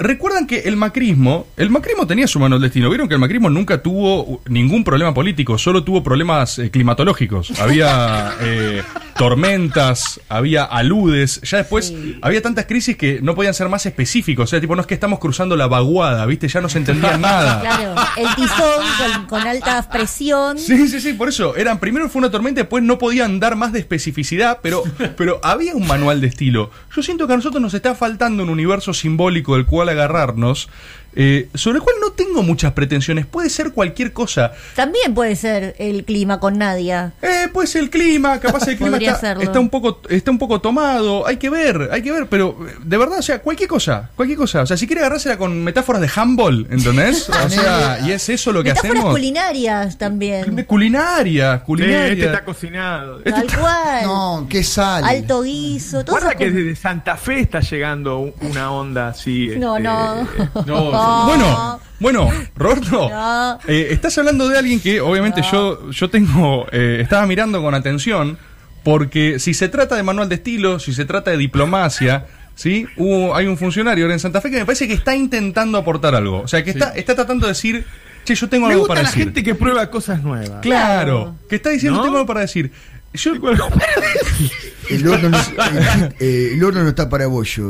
recuerdan 0.00 0.46
que 0.46 0.60
el 0.60 0.76
macrismo, 0.76 1.46
el 1.56 1.70
macrismo 1.70 2.06
tenía 2.06 2.26
su 2.26 2.40
manual 2.40 2.60
de 2.60 2.68
estilo. 2.68 2.88
Vieron 2.88 3.06
que 3.06 3.14
el 3.14 3.20
macrismo 3.20 3.50
nunca 3.50 3.82
tuvo 3.82 4.40
ningún 4.48 4.82
problema 4.82 5.14
político, 5.14 5.58
solo 5.58 5.84
tuvo 5.84 6.02
problemas 6.02 6.58
eh, 6.58 6.70
climatológicos. 6.70 7.60
Había 7.60 8.32
eh, 8.40 8.82
tormentas, 9.16 10.20
había 10.28 10.64
aludes, 10.64 11.40
ya 11.42 11.58
después 11.58 11.88
Sí. 11.88 12.18
había 12.22 12.40
tantas 12.42 12.66
crisis 12.66 12.96
que 12.96 13.20
no 13.22 13.34
podían 13.34 13.54
ser 13.54 13.68
más 13.68 13.84
específicos. 13.86 14.44
O 14.44 14.46
sea, 14.48 14.60
tipo, 14.60 14.74
no 14.74 14.80
es 14.80 14.86
que 14.86 14.94
estamos 14.94 15.18
cruzando 15.18 15.56
la 15.56 15.66
vaguada, 15.66 16.24
¿viste? 16.26 16.48
Ya 16.48 16.60
no 16.60 16.68
se 16.68 16.78
entendía 16.78 17.16
nada. 17.18 17.60
Claro, 17.60 17.94
el 18.16 18.34
tizón 18.34 18.84
con, 18.98 19.26
con 19.26 19.46
alta 19.46 19.88
presión. 19.90 20.58
Sí, 20.58 20.88
sí, 20.88 21.00
sí, 21.00 21.12
por 21.12 21.28
eso. 21.28 21.56
Eran, 21.56 21.78
primero 21.78 22.08
fue 22.08 22.20
una 22.20 22.30
tormenta, 22.30 22.62
después 22.62 22.82
no 22.82 22.98
podían 22.98 23.38
dar 23.40 23.56
más 23.56 23.72
de 23.72 23.80
especificidad, 23.80 24.58
pero, 24.62 24.82
pero 25.16 25.40
había 25.42 25.74
un 25.74 25.86
manual 25.86 26.20
de 26.20 26.26
estilo. 26.28 26.70
Yo 26.96 27.02
siento 27.02 27.26
que 27.26 27.34
a 27.34 27.36
nosotros 27.36 27.60
nos 27.60 27.74
está 27.74 27.94
faltando 27.94 28.42
un 28.42 28.48
universo 28.48 28.94
simbólico 28.94 29.54
del 29.56 29.66
cual 29.66 29.89
agarrarnos. 29.90 30.68
Eh, 31.14 31.48
sobre 31.54 31.78
el 31.78 31.82
cual 31.84 31.96
no 32.00 32.12
tengo 32.12 32.42
muchas 32.42 32.72
pretensiones. 32.72 33.26
Puede 33.26 33.50
ser 33.50 33.72
cualquier 33.72 34.12
cosa. 34.12 34.52
También 34.76 35.14
puede 35.14 35.36
ser 35.36 35.74
el 35.78 36.04
clima 36.04 36.38
con 36.40 36.58
Nadia. 36.58 37.12
Eh, 37.22 37.48
puede 37.52 37.66
ser 37.68 37.82
el 37.82 37.90
clima, 37.90 38.38
capaz 38.40 38.66
el 38.68 38.76
clima 38.76 38.96
está, 39.40 39.60
un 39.60 39.68
poco 39.70 40.00
está 40.08 40.30
un 40.30 40.38
poco 40.38 40.60
tomado, 40.60 41.26
hay 41.26 41.36
que 41.36 41.50
ver, 41.50 41.88
hay 41.92 42.02
que 42.02 42.12
ver, 42.12 42.26
pero 42.28 42.56
eh, 42.68 42.74
de 42.84 42.96
verdad, 42.96 43.18
o 43.18 43.22
sea, 43.22 43.40
cualquier 43.40 43.68
cosa, 43.68 44.10
cualquier 44.16 44.38
cosa, 44.38 44.62
o 44.62 44.66
sea, 44.66 44.76
si 44.76 44.86
quiere 44.86 45.00
agarrársela 45.00 45.36
con 45.38 45.62
metáforas 45.64 46.00
de 46.02 46.10
handball, 46.14 46.66
¿entendés? 46.70 47.28
O 47.44 47.48
sea, 47.48 47.98
y 48.06 48.12
es 48.12 48.28
eso 48.28 48.52
lo 48.52 48.62
que 48.62 48.70
Metáforas 48.70 48.96
hacemos. 48.98 49.12
culinarias 49.14 49.98
también. 49.98 50.54
De 50.54 50.64
culinaria, 50.66 51.58
Sí, 51.58 51.64
culinaria. 51.64 52.12
este 52.12 52.26
está 52.26 52.44
cocinado. 52.44 53.18
Tal 53.20 53.46
cual. 53.58 54.04
No, 54.04 54.46
qué 54.48 54.62
sal. 54.62 55.04
Alto 55.04 55.42
guiso. 55.42 56.04
todo 56.04 56.16
Guarda 56.16 56.34
que 56.36 56.50
desde 56.50 56.76
Santa 56.76 57.16
Fe 57.16 57.40
está 57.40 57.60
llegando 57.60 58.18
un- 58.18 58.34
una 58.42 58.70
onda 58.72 59.08
así. 59.08 59.50
No, 59.58 59.76
este, 59.76 59.88
no. 59.88 60.28
No, 60.66 60.90
bueno, 61.26 61.80
bueno, 61.98 62.30
Roberto, 62.56 63.08
No. 63.10 63.58
eh, 63.68 63.88
estás 63.90 64.16
hablando 64.18 64.48
de 64.48 64.58
alguien 64.58 64.80
que 64.80 65.00
obviamente 65.00 65.42
yo, 65.50 65.90
yo 65.90 66.08
tengo, 66.10 66.66
eh, 66.72 66.98
estaba 67.02 67.26
mirando 67.26 67.62
con 67.62 67.74
atención, 67.74 68.38
porque 68.84 69.38
si 69.38 69.52
se 69.54 69.68
trata 69.68 69.96
de 69.96 70.02
manual 70.02 70.28
de 70.28 70.36
estilo, 70.36 70.78
si 70.78 70.94
se 70.94 71.04
trata 71.04 71.30
de 71.30 71.36
diplomacia, 71.36 72.26
¿sí? 72.54 72.86
Hubo, 72.96 73.34
hay 73.36 73.46
un 73.46 73.58
funcionario 73.58 74.04
ahora 74.04 74.14
en 74.14 74.20
Santa 74.20 74.40
Fe 74.40 74.50
que 74.50 74.56
me 74.58 74.64
parece 74.64 74.88
que 74.88 74.94
está 74.94 75.14
intentando 75.14 75.76
aportar 75.78 76.14
algo. 76.14 76.40
O 76.40 76.48
sea, 76.48 76.64
que 76.64 76.70
está, 76.70 76.94
está 76.94 77.14
tratando 77.14 77.46
de 77.46 77.52
decir, 77.52 77.84
che, 78.24 78.34
yo 78.34 78.48
tengo 78.48 78.66
Me 78.68 78.72
algo 78.72 78.82
gusta 78.86 78.94
para 78.94 79.02
la 79.02 79.08
decir. 79.10 79.24
gente 79.24 79.42
que 79.42 79.54
prueba 79.54 79.90
cosas 79.90 80.22
nuevas. 80.22 80.60
Claro, 80.62 80.62
Claro. 80.62 81.36
que 81.48 81.56
está 81.56 81.68
diciendo, 81.70 81.98
¿No? 81.98 82.04
tengo 82.04 82.16
algo 82.16 82.26
para 82.26 82.40
decir. 82.40 82.72
Yo, 83.12 83.32
El 84.90 85.08
horno, 85.08 85.28
no, 85.30 85.38
el, 85.38 86.14
eh, 86.20 86.50
el 86.54 86.64
horno 86.64 86.82
no 86.82 86.88
está 86.90 87.08
para 87.08 87.26
bollo. 87.26 87.64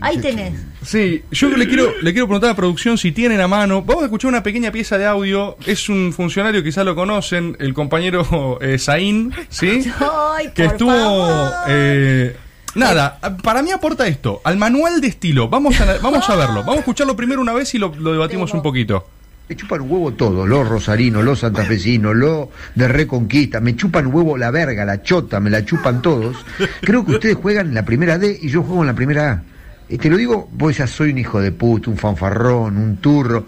Ahí 0.00 0.18
tenés. 0.18 0.52
Sí, 0.84 1.22
yo 1.30 1.48
le 1.50 1.66
quiero, 1.66 1.92
le 2.02 2.12
quiero 2.12 2.26
preguntar 2.26 2.50
a 2.50 2.52
la 2.52 2.56
producción 2.56 2.98
si 2.98 3.12
tienen 3.12 3.40
a 3.40 3.48
mano. 3.48 3.82
Vamos 3.82 4.02
a 4.02 4.06
escuchar 4.06 4.28
una 4.28 4.42
pequeña 4.42 4.70
pieza 4.70 4.98
de 4.98 5.06
audio. 5.06 5.56
Es 5.66 5.88
un 5.88 6.12
funcionario, 6.12 6.62
quizás 6.62 6.84
lo 6.84 6.94
conocen, 6.94 7.56
el 7.60 7.74
compañero 7.74 8.58
eh, 8.60 8.78
Zain, 8.78 9.32
¿sí? 9.48 9.90
Ay, 10.00 10.50
que 10.54 10.64
por 10.64 10.72
estuvo. 10.72 10.90
favor. 10.90 11.52
eh, 11.68 12.36
nada, 12.74 13.18
para 13.42 13.62
mí 13.62 13.70
aporta 13.72 14.06
esto: 14.06 14.40
al 14.44 14.56
manual 14.56 15.00
de 15.00 15.08
estilo. 15.08 15.48
Vamos 15.48 15.80
a, 15.80 15.98
vamos 15.98 16.28
a 16.28 16.36
verlo. 16.36 16.60
Vamos 16.60 16.76
a 16.76 16.78
escucharlo 16.80 17.16
primero 17.16 17.40
una 17.40 17.52
vez 17.52 17.74
y 17.74 17.78
lo, 17.78 17.94
lo 17.96 18.12
debatimos 18.12 18.52
un 18.54 18.62
poquito. 18.62 19.08
Me 19.48 19.54
chupan 19.54 19.80
un 19.82 19.90
huevo 19.92 20.12
todo, 20.12 20.44
los 20.44 20.68
rosarinos, 20.68 21.22
los 21.22 21.38
santafesinos, 21.38 22.16
los 22.16 22.48
de 22.74 22.88
Reconquista, 22.88 23.60
me 23.60 23.76
chupan 23.76 24.12
huevo 24.12 24.36
la 24.36 24.50
verga, 24.50 24.84
la 24.84 25.02
chota, 25.02 25.38
me 25.38 25.50
la 25.50 25.64
chupan 25.64 26.02
todos. 26.02 26.44
Creo 26.80 27.04
que 27.04 27.12
ustedes 27.12 27.36
juegan 27.36 27.68
en 27.68 27.74
la 27.74 27.84
primera 27.84 28.18
D 28.18 28.36
y 28.42 28.48
yo 28.48 28.64
juego 28.64 28.82
en 28.82 28.88
la 28.88 28.94
primera 28.94 29.30
A. 29.30 29.42
Y 29.88 29.98
te 29.98 30.10
lo 30.10 30.16
digo, 30.16 30.48
vos 30.52 30.76
ya 30.76 30.88
soy 30.88 31.12
un 31.12 31.18
hijo 31.18 31.40
de 31.40 31.52
puta, 31.52 31.90
un 31.90 31.96
fanfarrón, 31.96 32.76
un 32.76 32.96
turro. 32.96 33.46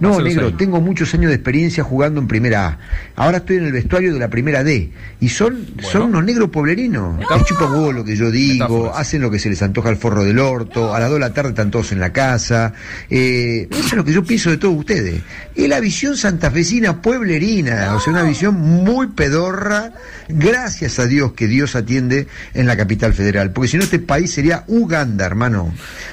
No, 0.00 0.20
negro, 0.20 0.54
tengo 0.54 0.80
muchos 0.80 1.12
años 1.14 1.28
de 1.28 1.34
experiencia 1.36 1.84
jugando 1.84 2.20
en 2.20 2.28
primera 2.28 2.66
A. 2.66 2.78
Ahora 3.16 3.38
estoy 3.38 3.56
en 3.56 3.66
el 3.66 3.72
vestuario 3.72 4.12
de 4.12 4.18
la 4.18 4.28
primera 4.28 4.64
D. 4.64 4.92
Y 5.20 5.28
son, 5.28 5.66
son 5.80 6.02
unos 6.02 6.24
negros 6.24 6.50
pueblerinos. 6.50 7.18
Les 7.18 7.44
chupan 7.44 7.72
huevo 7.72 7.92
lo 7.92 8.04
que 8.04 8.16
yo 8.16 8.30
digo, 8.30 8.64
Metáforas. 8.64 8.98
hacen 8.98 9.22
lo 9.22 9.30
que 9.30 9.38
se 9.38 9.48
les 9.48 9.62
antoja 9.62 9.88
al 9.88 9.96
forro 9.96 10.24
del 10.24 10.38
orto, 10.38 10.94
a 10.94 11.00
las 11.00 11.08
2 11.08 11.16
de 11.16 11.20
la 11.20 11.32
tarde 11.32 11.50
están 11.50 11.70
todos 11.70 11.92
en 11.92 12.00
la 12.00 12.12
casa. 12.12 12.72
Eh, 13.10 13.68
eso 13.70 13.86
es 13.86 13.92
lo 13.94 14.04
que 14.04 14.12
yo 14.12 14.24
pienso 14.24 14.50
de 14.50 14.56
todos 14.56 14.76
ustedes. 14.76 15.22
Es 15.54 15.68
la 15.68 15.80
visión 15.80 16.16
santafesina 16.16 17.00
pueblerina, 17.00 17.94
o 17.94 18.00
sea, 18.00 18.12
una 18.12 18.22
visión 18.22 18.54
muy 18.54 19.08
pedorra. 19.08 19.92
Gracias 20.28 20.98
a 20.98 21.06
Dios 21.06 21.32
que 21.32 21.46
Dios 21.46 21.76
atiende 21.76 22.26
en 22.54 22.66
la 22.66 22.76
capital 22.76 23.12
federal, 23.14 23.52
porque 23.52 23.68
si 23.68 23.76
no 23.76 23.84
este 23.84 23.98
país 23.98 24.30
sería 24.32 24.64
Uganda, 24.66 25.24
hermano. 25.24 25.72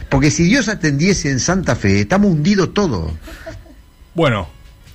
Porque 0.10 0.32
si 0.32 0.44
Dios 0.44 0.68
atendiese 0.70 1.32
en 1.32 1.39
Santa 1.39 1.75
Fe, 1.75 2.01
estamos 2.01 2.32
hundidos 2.32 2.74
todos. 2.74 3.12
Bueno, 4.13 4.48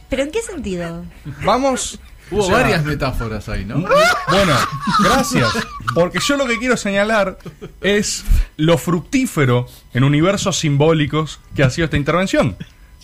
¿Pero 0.09 0.23
en 0.23 0.31
qué 0.31 0.41
sentido? 0.43 1.05
vamos. 1.45 1.99
Hubo 2.31 2.43
o 2.43 2.47
sea, 2.47 2.57
varias 2.59 2.85
metáforas 2.85 3.49
ahí, 3.49 3.65
¿no? 3.65 3.77
Bueno, 3.81 4.55
gracias. 5.03 5.49
Porque 5.95 6.19
yo 6.21 6.37
lo 6.37 6.47
que 6.47 6.59
quiero 6.59 6.77
señalar 6.77 7.39
es 7.81 8.23
lo 8.59 8.77
fructífero 8.77 9.67
en 9.95 10.05
universos 10.05 10.59
simbólicos 10.59 11.41
que 11.57 11.63
ha 11.63 11.71
sido 11.71 11.87
esta 11.87 11.97
intervención. 11.97 12.57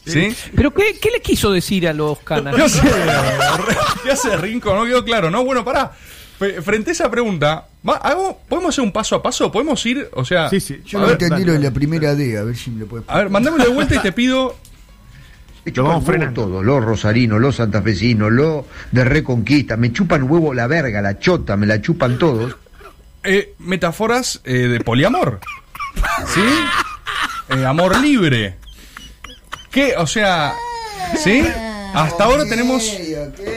¿Sí? 0.07 0.37
¿Pero 0.55 0.75
qué, 0.75 0.99
qué 1.01 1.11
le 1.11 1.23
quiso 1.23 1.51
decir 1.51 1.89
a 1.89 1.95
los 1.95 2.19
canas? 2.19 2.55
¿Qué 2.57 2.63
hace, 2.63 2.81
¿Qué 4.03 4.11
hace 4.13 4.37
Rinco? 4.37 4.75
No 4.75 4.85
quedó 4.85 5.03
claro, 5.03 5.31
¿no? 5.31 5.43
Bueno, 5.45 5.65
pará. 5.65 5.93
Frente 6.63 6.91
a 6.91 6.93
esa 6.93 7.11
pregunta, 7.11 7.67
va, 7.89 7.95
hago- 8.03 8.39
¿podemos 8.47 8.75
hacer 8.75 8.85
un 8.85 8.93
paso 8.93 9.17
a 9.17 9.23
paso? 9.23 9.51
¿Podemos 9.51 9.85
ir? 9.87 10.07
O 10.13 10.25
sea, 10.25 10.51
Sí, 10.51 10.61
sí. 10.61 10.83
Yo 10.85 10.99
no 11.01 11.09
entendí 11.09 11.45
lo 11.45 11.53
de 11.55 11.61
la 11.61 11.71
primera 11.71 12.15
D, 12.15 12.37
a 12.37 12.43
ver 12.43 12.57
si 12.57 12.71
me 12.71 12.81
lo 12.81 12.87
puedes 12.87 13.09
a 13.09 13.17
ver, 13.19 13.31
mandámelo 13.31 13.65
de 13.65 13.71
vuelta 13.71 13.95
y 13.95 13.99
te 14.01 14.13
pido. 14.13 14.55
Me 15.65 15.71
Lo 15.71 15.75
chupan 15.75 15.85
vamos 15.89 16.05
huevo 16.05 16.07
frenando. 16.19 16.43
todo, 16.43 16.63
los 16.63 16.85
rosarinos, 16.85 17.41
los 17.41 17.57
santafesinos, 17.57 18.31
los 18.31 18.65
de 18.93 19.05
Reconquista, 19.05 19.77
me 19.77 19.93
chupan 19.93 20.25
huevo 20.25 20.53
la 20.55 20.67
verga, 20.67 21.01
la 21.01 21.19
chota, 21.19 21.57
me 21.57 21.67
la 21.67 21.81
chupan 21.81 22.19
todos. 22.19 22.57
eh, 23.23 23.55
metáforas 23.59 24.41
eh, 24.45 24.53
de 24.69 24.81
poliamor. 24.81 25.41
¿Sí? 26.27 26.43
Eh, 27.57 27.65
amor 27.65 27.99
libre. 28.01 28.57
¿Qué? 29.71 29.95
O 29.97 30.07
sea, 30.07 30.53
¿sí? 31.17 31.43
Hasta 31.95 32.25
ahora 32.25 32.45
tenemos 32.45 32.93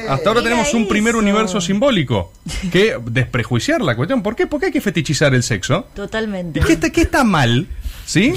hasta 0.08 0.30
ahora 0.30 0.44
tenemos 0.44 0.74
un 0.76 0.88
primer 0.88 1.16
universo 1.16 1.60
simbólico 1.60 2.32
que 2.72 2.96
desprejuiciar 3.04 3.82
la 3.82 3.96
cuestión. 3.96 4.22
¿Por 4.22 4.36
qué? 4.36 4.46
¿Por 4.48 4.60
qué 4.60 4.68
hay 4.68 4.72
que 4.72 4.82
fetichizar 4.82 5.34
el 5.34 5.42
sexo? 5.44 5.88
Totalmente. 5.96 6.60
¿Y 6.60 6.64
qué 6.64 6.74
está, 6.74 6.90
qué 6.92 7.02
está 7.02 7.24
mal? 7.24 7.68
¿Sí? 8.06 8.34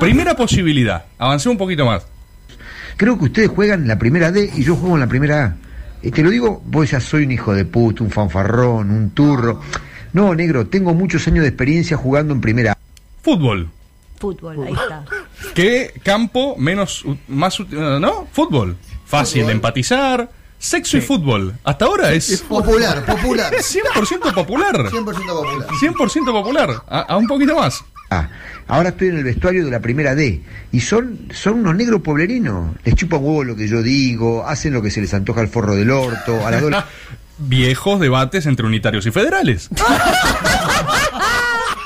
Primera 0.00 0.36
posibilidad. 0.36 1.04
Avancé 1.18 1.48
un 1.48 1.56
poquito 1.56 1.86
más. 1.86 2.04
Creo 2.96 3.18
que 3.18 3.24
ustedes 3.26 3.48
juegan 3.48 3.82
en 3.82 3.88
la 3.88 3.98
primera 3.98 4.32
D 4.32 4.50
y 4.54 4.62
yo 4.62 4.76
juego 4.76 4.94
en 4.96 5.00
la 5.00 5.06
primera 5.06 5.44
A. 5.44 5.56
Y 6.02 6.10
te 6.10 6.22
lo 6.22 6.30
digo, 6.30 6.62
vos 6.64 6.90
ya 6.90 7.00
soy 7.00 7.24
un 7.24 7.32
hijo 7.32 7.52
de 7.52 7.64
puta, 7.64 8.04
un 8.04 8.10
fanfarrón, 8.10 8.90
un 8.90 9.10
turro. 9.10 9.60
No, 10.12 10.34
negro, 10.34 10.66
tengo 10.66 10.94
muchos 10.94 11.26
años 11.26 11.42
de 11.42 11.48
experiencia 11.48 11.96
jugando 11.96 12.32
en 12.32 12.40
primera 12.40 12.72
A. 12.72 12.78
Fútbol. 13.22 13.68
Fútbol, 14.18 14.62
ahí 14.66 14.72
está. 14.72 15.04
¿Qué 15.54 15.92
campo 16.02 16.56
menos 16.56 17.04
más 17.28 17.60
eh, 17.60 17.66
no? 18.00 18.26
Fútbol. 18.32 18.76
Fácil 19.04 19.46
de 19.46 19.52
empatizar. 19.52 20.30
Sexo 20.58 20.96
y 20.96 21.02
fútbol. 21.02 21.54
Hasta 21.64 21.84
ahora 21.84 22.12
es 22.14 22.42
Popular, 22.48 23.04
popular. 23.04 23.52
100% 23.58 24.34
popular. 24.34 24.74
100% 24.74 25.04
popular. 25.04 25.66
100% 25.68 26.32
popular. 26.32 26.82
A, 26.88 27.00
a 27.00 27.16
un 27.18 27.26
poquito 27.26 27.54
más. 27.56 27.84
A. 28.18 28.30
Ahora 28.68 28.90
estoy 28.90 29.08
en 29.08 29.18
el 29.18 29.24
vestuario 29.24 29.64
de 29.64 29.70
la 29.70 29.80
primera 29.80 30.14
D. 30.14 30.42
Y 30.72 30.80
son, 30.80 31.28
son 31.32 31.60
unos 31.60 31.76
negros 31.76 32.02
pueblerinos. 32.02 32.74
Les 32.84 32.94
chupan 32.94 33.20
huevo 33.22 33.44
lo 33.44 33.56
que 33.56 33.68
yo 33.68 33.82
digo, 33.82 34.46
hacen 34.46 34.72
lo 34.72 34.82
que 34.82 34.90
se 34.90 35.00
les 35.00 35.14
antoja 35.14 35.40
al 35.40 35.48
forro 35.48 35.74
del 35.74 35.90
orto, 35.90 36.46
a 36.46 36.50
las 36.50 36.62
Viejos 37.38 38.00
debates 38.00 38.46
entre 38.46 38.66
unitarios 38.66 39.04
y 39.06 39.10
federales. 39.10 39.68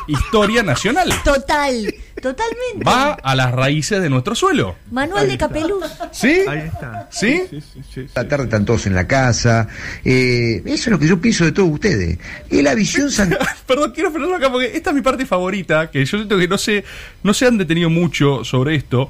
Historia 0.07 0.63
nacional. 0.63 1.09
Total, 1.25 1.95
totalmente. 2.21 2.85
Va 2.87 3.13
a 3.13 3.35
las 3.35 3.53
raíces 3.53 4.01
de 4.03 4.11
nuestro 4.11 4.35
suelo. 4.35 4.77
Manual 4.91 5.29
de 5.29 5.39
Capeluz. 5.39 5.85
¿Sí? 6.13 6.43
Ahí 6.49 6.59
está. 6.61 7.09
¿Sí? 7.11 7.43
Sí, 7.51 7.61
sí, 7.61 7.67
sí, 7.75 7.81
sí. 7.95 8.07
la 8.15 8.27
tarde 8.27 8.45
están 8.45 8.65
todos 8.65 8.87
en 8.87 8.95
la 8.95 9.07
casa. 9.07 9.69
Eh, 10.05 10.63
eso 10.65 10.75
es 10.75 10.87
lo 10.89 10.99
que 10.99 11.07
yo 11.07 11.21
pienso 11.21 11.45
de 11.45 11.53
todos 11.53 11.69
ustedes. 11.71 12.19
Es 12.49 12.63
la 12.63 12.75
visión 12.75 13.11
san- 13.13 13.37
Perdón, 13.67 13.93
quiero 13.95 14.11
frenarlo 14.11 14.37
acá 14.37 14.51
porque 14.51 14.77
esta 14.77 14.91
es 14.91 14.97
mi 14.97 15.03
parte 15.03 15.25
favorita, 15.27 15.91
que 15.91 16.01
yo 16.05 16.07
siento 16.19 16.37
que 16.39 16.49
no 16.49 16.59
se, 16.59 16.85
no 17.23 17.33
se 17.35 17.47
han 17.47 17.59
detenido 17.59 17.89
mucho 17.91 18.45
sobre 18.45 18.75
esto, 18.77 19.09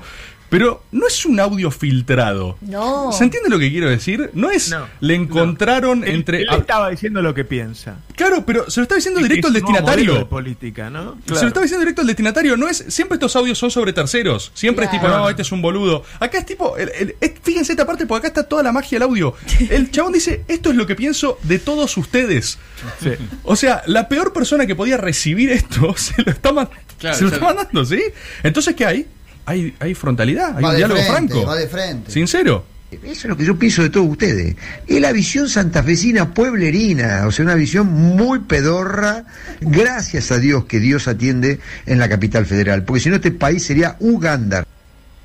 pero 0.51 0.83
no 0.93 1.07
es 1.07 1.25
un 1.25 1.41
audio 1.41 1.71
filtrado. 1.71 2.59
No. 2.61 3.13
¿Se 3.13 3.25
entiende 3.25 3.49
lo 3.49 3.59
que 3.59 3.71
quiero 3.71 3.89
decir? 3.89 4.31
No 4.35 4.51
es 4.51 4.71
No, 4.71 4.87
le 5.01 5.15
encontraron 5.15 6.05
Él- 6.05 6.11
entre... 6.17 6.43
Él 6.43 6.49
estaba 6.59 6.91
diciendo 6.91 7.23
lo 7.23 7.33
que 7.33 7.45
piensa. 7.45 7.99
Claro, 8.17 8.45
pero 8.45 8.69
se 8.71 8.81
lo 8.81 8.83
está 8.83 8.97
diciendo 8.97 9.21
directo 9.21 9.47
al 9.47 9.55
destinatario. 9.55 10.15
de 10.15 10.25
política, 10.27 10.91
¿no? 10.91 11.17
Se 11.27 11.41
lo 11.43 11.49
está 11.49 11.61
diciendo 11.61 11.81
directo 11.81 12.03
al 12.03 12.07
destinatario. 12.09 12.57
No 12.57 12.69
es, 12.69 12.85
siempre 12.89 13.15
estos 13.15 13.35
audios 13.37 13.57
son 13.59 13.71
sobre 13.71 13.93
terceros. 13.93 14.51
Siempre 14.55 14.85
es 14.85 14.91
tipo, 14.91 15.05
Claro. 15.07 15.21
no, 15.23 15.31
este 15.31 15.43
es 15.43 15.53
un 15.53 15.63
boludo. 15.63 16.03
Acá 16.19 16.39
es 16.39 16.47
tipo, 16.47 16.77
el- 16.77 16.91
el- 16.99 17.17
es- 17.21 17.33
fíjense 17.43 17.73
esta 17.73 17.87
parte 17.87 18.07
porque 18.07 18.27
acá 18.27 18.41
está 18.41 18.49
toda 18.49 18.63
la 18.63 18.73
magia 18.73 18.97
del 18.99 19.03
audio. 19.05 19.35
El 19.71 19.91
chabón 19.91 20.13
dice, 20.13 20.45
esto 20.49 20.71
es 20.71 20.77
lo 20.77 20.87
que 20.87 20.97
pienso 20.97 21.39
de 21.45 21.59
todos 21.59 21.97
ustedes. 21.97 22.59
Sí. 23.03 23.11
O 23.45 23.55
sea, 23.57 23.83
la 23.87 24.09
peor 24.09 24.33
persona 24.33 24.67
que 24.67 24.75
podía 24.75 24.97
recibir 24.97 25.51
esto 25.51 25.95
se 25.97 26.21
lo 26.23 26.33
está, 26.33 26.53
ma- 26.53 26.69
Claro, 26.99 27.17
se 27.17 27.23
lo 27.25 27.31
está 27.31 27.45
mandando, 27.45 27.85
¿sí? 27.85 28.03
Entonces, 28.43 28.75
¿qué 28.75 28.85
hay? 28.85 29.07
Hay, 29.51 29.75
hay 29.81 29.95
frontalidad, 29.95 30.57
hay 30.57 30.63
Va 30.63 30.71
un 30.71 30.77
diálogo 30.77 31.01
frente, 31.01 31.33
franco. 31.35 31.47
va 31.47 31.57
de 31.57 31.67
frente. 31.67 32.11
Sincero. 32.13 32.65
Eso 32.93 33.03
es 33.13 33.25
lo 33.25 33.37
que 33.37 33.45
yo 33.45 33.57
pienso 33.59 33.83
de 33.83 33.91
todos 33.91 34.09
ustedes. 34.09 34.55
Es 34.87 35.01
la 35.01 35.11
visión 35.13 35.49
santafesina 35.49 36.35
pueblerina, 36.35 37.25
o 37.27 37.33
sea, 37.33 37.45
una 37.45 37.55
visión 37.55 37.87
muy 37.89 38.41
pedorra. 38.41 39.25
Gracias 39.61 40.31
a 40.31 40.39
Dios 40.39 40.67
que 40.67 40.79
Dios 40.79 41.09
atiende 41.09 41.59
en 41.87 41.99
la 41.99 42.09
capital 42.09 42.47
federal, 42.47 42.85
porque 42.85 43.01
si 43.01 43.09
no 43.09 43.17
este 43.17 43.33
país 43.33 43.65
sería 43.65 43.97
Uganda. 44.01 44.65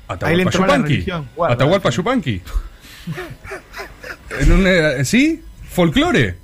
Atahualpa 0.08 0.50
Yupanqui. 0.50 1.06
Atahualpa 1.48 1.90
Yupanqui. 1.90 2.42
En 4.40 4.52
un, 4.52 4.66
eh, 4.66 5.04
¿Sí? 5.04 5.42
Folclore. 5.70 6.36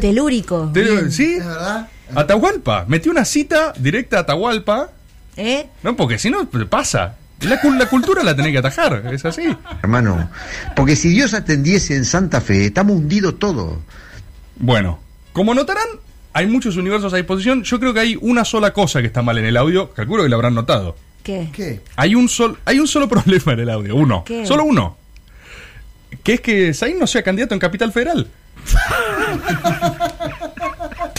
Telúrico. 0.00 0.72
¿Sí? 1.10 1.36
¿Es 1.36 1.46
verdad? 1.46 1.88
Atahualpa. 2.14 2.84
Metió 2.88 3.10
una 3.12 3.24
cita 3.24 3.72
directa 3.78 4.18
a 4.18 4.20
Atahualpa. 4.20 4.92
¿Eh? 5.36 5.66
No, 5.82 5.96
porque 5.96 6.18
si 6.18 6.30
no, 6.30 6.48
pasa. 6.68 7.16
La, 7.40 7.60
cul- 7.60 7.76
la 7.78 7.86
cultura 7.86 8.22
la 8.22 8.34
tenés 8.34 8.52
que 8.52 8.58
atajar, 8.58 9.02
es 9.12 9.24
así. 9.26 9.42
hermano. 9.82 10.30
Porque 10.74 10.96
si 10.96 11.10
Dios 11.10 11.34
atendiese 11.34 11.94
en 11.94 12.06
Santa 12.06 12.40
Fe, 12.40 12.64
estamos 12.66 12.96
hundidos 12.96 13.38
todos. 13.38 13.76
Bueno, 14.56 14.98
como 15.34 15.52
notarán, 15.54 15.86
hay 16.32 16.46
muchos 16.46 16.76
universos 16.76 17.12
a 17.12 17.16
disposición. 17.16 17.62
Yo 17.62 17.78
creo 17.78 17.92
que 17.92 18.00
hay 18.00 18.18
una 18.22 18.46
sola 18.46 18.72
cosa 18.72 19.02
que 19.02 19.08
está 19.08 19.20
mal 19.20 19.36
en 19.36 19.44
el 19.44 19.56
audio. 19.58 19.92
Calculo 19.92 20.22
que 20.22 20.30
lo 20.30 20.36
habrán 20.36 20.54
notado. 20.54 20.96
¿Qué? 21.22 21.50
¿Qué? 21.52 21.82
Hay 21.96 22.14
un, 22.14 22.30
sol, 22.30 22.58
hay 22.64 22.78
un 22.80 22.88
solo 22.88 23.06
problema 23.08 23.52
en 23.52 23.60
el 23.60 23.68
audio, 23.70 23.96
uno. 23.96 24.24
¿Qué? 24.24 24.46
Solo 24.46 24.64
uno. 24.64 24.96
Que 26.22 26.34
es 26.34 26.40
que 26.40 26.72
Zain 26.72 26.98
no 26.98 27.06
sea 27.06 27.22
candidato 27.22 27.52
en 27.52 27.60
Capital 27.60 27.92
Federal. 27.92 28.28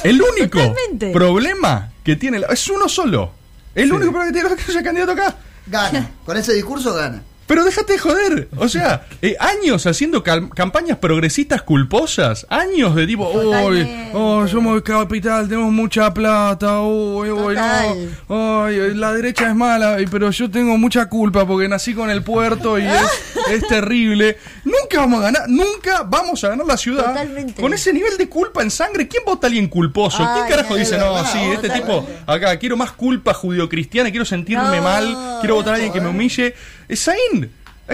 el 0.03 0.21
único 0.21 0.59
Totalmente. 0.59 1.11
problema 1.11 1.91
que 2.03 2.15
tiene... 2.15 2.39
la- 2.39 2.47
es 2.47 2.67
uno 2.69 2.87
solo. 2.89 3.33
El 3.77 3.93
único 3.93 4.11
problema 4.11 4.33
que 4.33 4.39
tiene 4.41 4.55
que 4.55 4.71
sea 4.71 4.81
candidato 4.83 5.11
acá. 5.11 5.35
Gana. 5.67 6.09
Con 6.25 6.35
ese 6.35 6.53
discurso 6.53 6.93
gana. 6.95 7.21
Pero 7.47 7.63
déjate 7.63 7.93
de 7.93 7.99
joder. 7.99 8.47
O 8.57 8.67
sea, 8.67 9.05
eh, 9.21 9.35
años 9.39 9.85
haciendo 9.87 10.21
campañas 10.23 10.97
progresistas 10.97 11.61
culposas. 11.61 12.45
Años 12.49 12.93
de 12.95 13.07
tipo, 13.07 13.29
uy, 13.29 13.43
Totalmente. 13.45 14.09
oh, 14.13 14.47
somos 14.47 14.81
capital, 14.81 15.47
tenemos 15.47 15.71
mucha 15.71 16.13
plata, 16.13 16.81
uy, 16.81 17.29
uy, 17.31 17.55
Total. 17.55 18.17
no. 18.27 18.67
La 18.69 19.13
derecha 19.13 19.49
es 19.49 19.55
mala, 19.55 19.97
pero 20.11 20.29
yo 20.31 20.51
tengo 20.51 20.77
mucha 20.77 21.07
culpa 21.07 21.47
porque 21.47 21.67
nací 21.69 21.93
con 21.93 22.09
el 22.09 22.21
puerto 22.21 22.77
y 22.77 22.83
es, 22.85 23.01
es 23.49 23.67
terrible. 23.67 24.37
Nunca 24.65 24.99
vamos 24.99 25.19
a 25.19 25.23
ganar, 25.23 25.43
nunca 25.47 26.03
vamos 26.03 26.43
a 26.43 26.49
ganar 26.49 26.65
la 26.67 26.75
ciudad 26.77 27.05
Totalmente. 27.05 27.61
con 27.61 27.73
ese 27.73 27.93
nivel 27.93 28.17
de 28.17 28.27
culpa 28.27 28.61
en 28.61 28.69
sangre. 28.71 29.07
¿Quién 29.07 29.23
vota 29.25 29.47
a 29.47 29.49
alguien 29.49 29.67
culposo? 29.69 30.17
¿Quién 30.33 30.47
carajo 30.49 30.75
dice, 30.75 30.97
no, 30.97 31.25
sí, 31.25 31.39
este 31.53 31.69
tipo 31.69 32.05
acá 32.25 32.57
quiero 32.57 32.75
más 32.75 32.91
culpa 32.91 33.33
judio-cristiana, 33.33 34.09
quiero 34.09 34.25
sentirme 34.25 34.77
No, 34.77 34.83
mal, 34.83 35.37
quiero 35.39 35.55
votar 35.55 35.73
a 35.73 35.75
alguien 35.75 35.93
que 35.93 36.01
me 36.01 36.09
humille. 36.09 36.53
Es 36.89 37.03
Zain. 37.03 37.36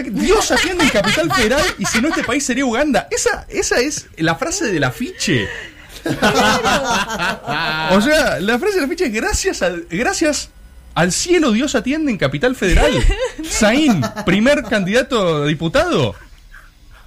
Dios 0.02 0.50
atiende 0.50 0.84
en 0.84 0.90
Capital 0.90 1.32
Federal 1.32 1.62
y 1.78 1.84
si 1.86 2.00
no 2.00 2.08
este 2.08 2.24
país 2.24 2.44
sería 2.44 2.64
Uganda. 2.66 3.06
Esa, 3.10 3.46
esa 3.48 3.78
es 3.80 4.06
la 4.16 4.34
frase 4.34 4.66
del 4.72 4.82
afiche. 4.84 5.48
O 7.90 8.00
sea, 8.00 8.38
la 8.40 8.58
frase 8.58 8.76
del 8.76 8.84
afiche 8.84 9.06
es 9.06 9.12
gracias 9.12 9.62
al, 9.62 9.86
gracias 9.90 10.50
al 10.94 11.12
cielo 11.12 11.52
Dios 11.52 11.74
atiende 11.74 12.10
en 12.10 12.18
Capital 12.18 12.54
Federal. 12.56 12.92
Zain, 13.48 14.02
primer 14.24 14.62
candidato 14.64 15.42
a 15.42 15.46
diputado. 15.46 16.14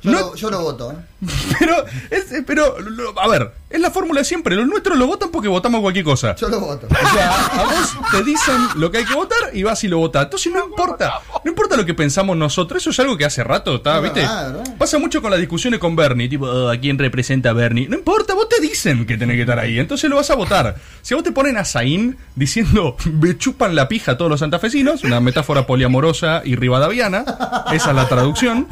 Yo, 0.04 0.12
No- 0.12 0.36
yo 0.36 0.50
lo 0.50 0.62
voto. 0.62 0.92
¿eh? 0.92 0.96
Pero, 1.60 1.86
es- 2.12 2.44
pero, 2.46 2.80
lo- 2.80 3.20
a 3.20 3.28
ver, 3.28 3.52
es 3.72 3.80
la 3.82 3.90
fórmula 3.90 4.20
de 4.20 4.26
siempre. 4.26 4.56
Los 4.56 4.68
nuestros 4.68 4.98
lo 4.98 5.08
votan 5.08 5.30
porque 5.32 5.48
votamos 5.48 5.82
cualquier 5.82 6.06
cosa. 6.06 6.36
Yo 6.36 6.48
lo 6.48 6.60
voto. 6.60 6.88
O 6.90 7.10
sea, 7.14 7.32
a 7.32 7.64
vos 7.64 7.98
te 8.12 8.24
dicen 8.24 8.56
lo 8.76 8.92
que 8.92 9.00
hay 9.00 9.06
que 9.06 9.16
votar 9.16 9.38
y 9.54 9.64
vas 9.64 9.84
y 9.84 9.88
lo 9.88 9.98
votás. 9.98 10.26
Entonces 10.26 10.54
no 10.54 10.64
importa, 10.66 11.14
no 11.44 11.50
importa 11.50 11.76
lo 11.76 11.86
que 11.86 11.94
pensamos 11.96 12.38
nosotros, 12.38 12.84
eso 12.84 12.92
es 12.92 13.00
algo 13.00 13.18
que 13.18 13.26
hace 13.26 13.44
rato 13.44 13.76
está, 13.78 13.98
Es 13.98 14.04
¿viste? 14.04 14.28
Pasa 14.78 15.00
mucho 15.00 15.22
con 15.22 15.32
las 15.32 15.40
discusiones 15.40 15.80
con 15.80 15.96
Bernie, 15.96 16.30
tipo, 16.30 16.46
"Oh, 16.46 16.70
¿a 16.70 16.78
quién 16.78 17.00
representa 17.00 17.50
a 17.50 17.54
Bernie? 17.54 17.88
No 17.90 17.98
importa, 17.98 18.36
vos 18.36 18.48
te 18.48 18.62
dicen 18.62 19.06
que 19.08 19.18
tenés 19.18 19.36
que 19.38 19.42
estar 19.42 19.58
ahí, 19.60 19.80
entonces 19.80 20.10
lo 20.10 20.18
vas 20.18 20.30
a 20.30 20.36
votar. 20.36 20.76
Si 21.02 21.14
a 21.14 21.18
vos 21.18 21.24
te 21.24 21.32
ponen 21.32 21.58
a 21.58 21.66
Zain 21.66 22.16
diciendo, 22.36 22.96
me 23.12 23.36
chupan 23.38 23.76
la 23.76 23.88
pija 23.88 24.12
a 24.14 24.18
todos 24.18 24.30
los 24.30 24.40
santafesinos, 24.42 25.04
una 25.04 25.20
metáfora 25.20 25.66
poliamorosa 25.66 26.42
y 26.46 26.56
rivadaviana, 26.56 27.26
esa 27.74 27.90
es 27.90 27.96
la 27.96 28.08
traducción, 28.08 28.68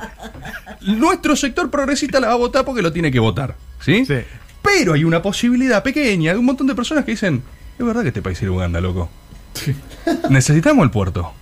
nuestro 0.81 1.35
sector 1.35 1.69
progresista 1.71 2.19
la 2.19 2.27
va 2.27 2.34
a 2.35 2.39
votar 2.39 2.65
porque 2.65 2.81
lo 2.81 2.91
tiene 2.93 3.11
que 3.11 3.19
votar, 3.19 3.55
¿sí? 3.79 4.05
Sí. 4.05 4.19
Pero 4.61 4.93
hay 4.93 5.03
una 5.03 5.21
posibilidad 5.21 5.83
pequeña 5.83 6.33
de 6.33 6.39
un 6.39 6.45
montón 6.45 6.67
de 6.67 6.75
personas 6.75 7.05
que 7.05 7.11
dicen, 7.11 7.43
es 7.77 7.85
verdad 7.85 8.01
que 8.01 8.09
este 8.09 8.21
país 8.21 8.41
es 8.41 8.49
Uganda, 8.49 8.81
loco. 8.81 9.09
Necesitamos 10.29 10.83
el 10.83 10.91
puerto. 10.91 11.33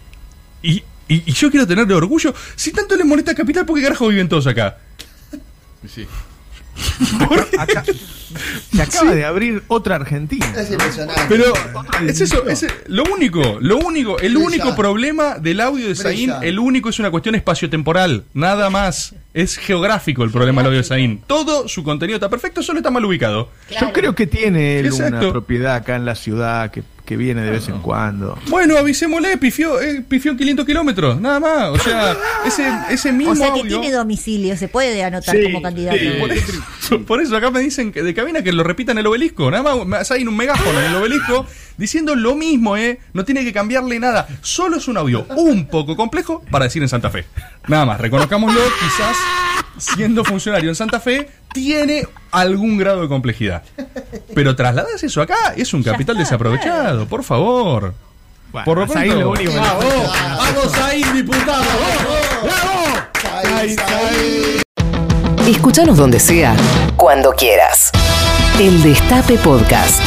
Y, 0.62 0.84
y, 1.08 1.24
y 1.26 1.32
yo 1.34 1.50
quiero 1.50 1.68
tenerle 1.68 1.94
orgullo. 1.94 2.34
Si 2.56 2.72
tanto 2.72 2.96
les 2.96 3.06
molesta 3.06 3.36
Capital, 3.36 3.66
¿por 3.66 3.78
qué 3.78 3.84
carajo 3.84 4.08
viven 4.08 4.30
todos 4.30 4.48
acá? 4.48 4.78
Acá 7.58 7.84
se 8.72 8.82
acaba 8.82 9.14
de 9.14 9.26
abrir 9.26 9.64
otra 9.68 9.96
Argentina. 9.96 10.46
Es 10.58 10.72
impresionante. 10.72 11.22
Pero 11.30 11.54
es 12.08 12.22
eso, 12.22 12.48
es 12.48 12.66
lo 12.88 13.04
único, 13.04 13.58
lo 13.62 13.78
único, 13.78 14.18
el 14.20 14.34
Brilla. 14.34 14.48
único 14.48 14.76
problema 14.76 15.38
del 15.38 15.62
audio 15.62 15.88
de 15.88 15.96
Zain, 15.96 16.16
Brilla. 16.18 16.40
el 16.42 16.60
único 16.60 16.90
es 16.90 17.00
una 17.00 17.12
cuestión 17.12 17.36
espaciotemporal, 17.36 18.24
nada 18.34 18.70
más. 18.70 19.16
Es 19.34 19.58
geográfico 19.58 20.24
el 20.24 20.30
problema 20.30 20.62
del 20.62 20.68
audio 20.68 20.78
de 20.80 20.84
Zain. 20.84 21.22
Todo 21.26 21.68
su 21.68 21.84
contenido 21.84 22.18
está 22.18 22.30
perfecto, 22.30 22.62
solo 22.62 22.80
está 22.80 22.92
mal 22.92 23.04
ubicado. 23.06 23.50
Yo 23.80 23.92
creo 23.92 24.14
que 24.14 24.28
tiene 24.28 24.80
él 24.80 24.92
una 24.92 25.20
propiedad 25.20 25.76
acá 25.76 25.96
en 25.96 26.06
la 26.06 26.16
ciudad 26.16 26.70
que, 26.72 26.84
que 27.06 27.18
viene 27.18 27.42
de 27.42 27.52
vez 27.52 27.68
en 27.68 27.80
cuando. 27.80 28.38
Bueno, 28.48 28.78
avisémosle, 28.78 29.38
pifió, 29.38 29.82
eh, 29.82 30.04
pifió 30.08 30.32
en 30.32 30.38
500 30.38 30.66
kilómetros, 30.66 31.20
nada 31.20 31.40
más. 31.40 31.70
O 31.70 31.78
sea, 31.78 32.16
ese, 32.46 32.66
ese 32.90 33.12
mismo 33.12 33.34
O 33.34 33.36
sea 33.36 33.52
que 33.54 33.60
audio. 33.60 33.82
tiene 33.82 33.94
domicilio, 33.94 34.56
se 34.56 34.70
puede 34.70 35.04
anotar 35.04 35.36
Sí, 35.36 35.44
como 35.44 35.62
candidato. 35.62 35.98
sí. 36.00 36.12
Por 36.20 36.32
eso, 36.32 37.06
por 37.06 37.22
eso 37.22 37.36
acá 37.36 37.52
me 37.52 37.60
dicen 37.60 37.92
que 37.92 38.04
de 38.04 38.14
cabina 38.14 38.42
que 38.42 38.54
lo 38.54 38.64
repitan 38.64 38.98
el 38.98 39.06
obelisco. 39.08 39.52
Nada 39.52 39.84
más 39.86 40.12
hay 40.12 40.26
un 40.26 40.36
megáfono 40.38 40.80
en 40.80 40.86
el 40.86 40.96
obelisco 40.96 41.46
diciendo 41.78 42.16
lo 42.16 42.36
mismo, 42.36 42.78
¿eh? 42.78 43.00
No 43.12 43.26
tiene 43.26 43.44
que 43.44 43.52
cambiarle 43.52 44.00
nada. 44.00 44.26
Solo 44.42 44.78
es 44.78 44.88
un 44.88 44.96
audio 44.98 45.26
un 45.36 45.68
poco 45.68 45.98
complejo 45.98 46.42
para 46.52 46.66
decir 46.66 46.82
en 46.84 46.88
Santa 46.90 47.10
Fe. 47.10 47.26
Nada 47.68 47.86
más, 47.86 48.00
reconozcámoslo, 48.00 48.62
quizás 48.80 49.18
siendo 49.78 50.24
funcionario 50.24 50.70
en 50.70 50.76
Santa 50.76 51.00
Fe 51.00 51.30
tiene 51.54 52.08
algún 52.32 52.78
grado 52.78 53.02
de 53.02 53.08
complejidad. 53.08 53.64
Pero 54.34 54.56
trasladas 54.56 55.04
eso 55.04 55.22
acá, 55.22 55.54
es 55.56 55.74
un 55.74 55.84
capital 55.84 56.16
está, 56.16 56.24
desaprovechado, 56.24 57.06
por 57.08 57.24
favor. 57.24 57.94
Bueno, 58.52 58.66
Por 58.66 58.78
lo 58.80 58.88
pronto- 58.88 59.30
único 59.32 59.52
falta. 59.52 59.78
¡Vamos 60.38 60.74
ahí, 60.78 61.04
diputado! 61.14 61.64
Escúchanos 65.48 65.98
donde 65.98 66.20
sea, 66.20 66.56
cuando 66.96 67.32
quieras. 67.32 67.92
El 68.60 68.82
Destape 68.84 69.38
Podcast. 69.40 70.02